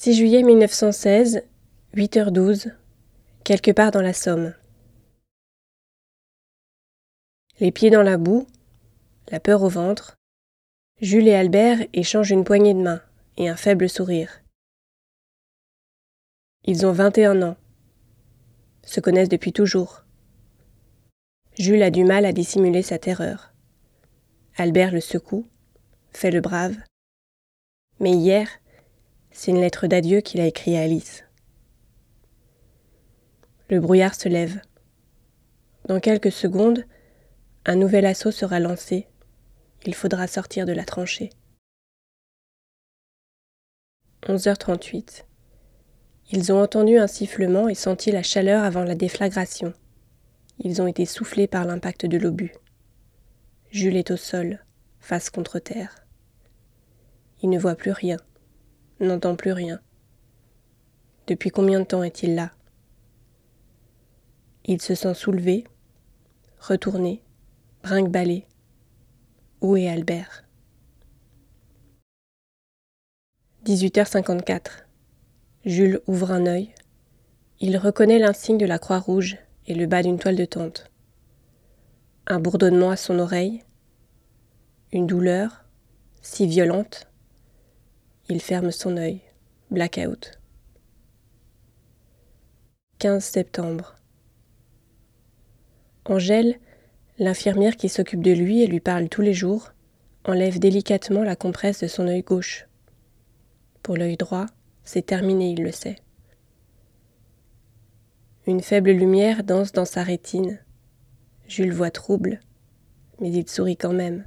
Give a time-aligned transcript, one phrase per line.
[0.00, 1.42] 6 juillet 1916,
[1.96, 2.72] 8h12,
[3.42, 4.54] quelque part dans la Somme.
[7.58, 8.46] Les pieds dans la boue,
[9.32, 10.14] la peur au ventre,
[11.00, 13.02] Jules et Albert échangent une poignée de main
[13.38, 14.40] et un faible sourire.
[16.62, 17.56] Ils ont 21 ans,
[18.84, 20.04] se connaissent depuis toujours.
[21.58, 23.52] Jules a du mal à dissimuler sa terreur.
[24.58, 25.48] Albert le secoue,
[26.12, 26.76] fait le brave.
[27.98, 28.48] Mais hier,
[29.30, 31.24] c'est une lettre d'adieu qu'il a écrite à Alice.
[33.70, 34.60] Le brouillard se lève.
[35.86, 36.84] Dans quelques secondes,
[37.66, 39.06] un nouvel assaut sera lancé.
[39.84, 41.30] Il faudra sortir de la tranchée.
[44.22, 45.24] 11h38.
[46.30, 49.72] Ils ont entendu un sifflement et senti la chaleur avant la déflagration.
[50.58, 52.52] Ils ont été soufflés par l'impact de l'obus.
[53.70, 54.64] Jules est au sol,
[54.98, 56.06] face contre terre.
[57.42, 58.18] Il ne voit plus rien
[59.00, 59.80] n'entend plus rien.
[61.26, 62.52] Depuis combien de temps est-il là?
[64.64, 65.64] Il se sent soulevé,
[66.58, 67.22] retourné,
[67.82, 68.46] brinque-ballé.
[69.60, 70.44] Où est Albert?
[73.64, 74.86] 18h54.
[75.64, 76.72] Jules ouvre un œil.
[77.60, 79.36] Il reconnaît l'insigne de la Croix-Rouge
[79.66, 80.90] et le bas d'une toile de tente.
[82.26, 83.62] Un bourdonnement à son oreille.
[84.92, 85.64] Une douleur,
[86.22, 87.08] si violente,
[88.28, 89.20] il ferme son œil.
[89.70, 90.38] Blackout.
[92.98, 93.96] 15 septembre.
[96.04, 96.58] Angèle,
[97.18, 99.72] l'infirmière qui s'occupe de lui et lui parle tous les jours,
[100.24, 102.66] enlève délicatement la compresse de son œil gauche.
[103.82, 104.46] Pour l'œil droit,
[104.84, 105.96] c'est terminé, il le sait.
[108.46, 110.58] Une faible lumière danse dans sa rétine.
[111.46, 112.40] Jules voit trouble,
[113.20, 114.26] mais il sourit quand même.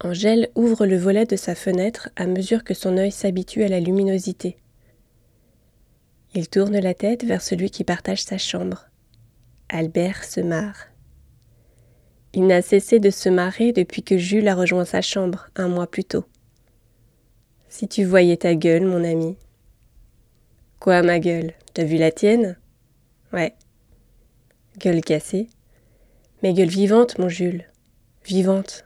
[0.00, 3.80] Angèle ouvre le volet de sa fenêtre à mesure que son œil s'habitue à la
[3.80, 4.58] luminosité.
[6.34, 8.90] Il tourne la tête vers celui qui partage sa chambre.
[9.70, 10.88] Albert se marre.
[12.34, 15.86] Il n'a cessé de se marrer depuis que Jules a rejoint sa chambre un mois
[15.86, 16.26] plus tôt.
[17.70, 19.36] Si tu voyais ta gueule, mon ami.
[20.78, 21.54] Quoi, ma gueule?
[21.72, 22.58] T'as vu la tienne?
[23.32, 23.54] Ouais.
[24.78, 25.48] Gueule cassée.
[26.42, 27.64] Mais gueule vivante, mon Jules.
[28.26, 28.85] Vivante.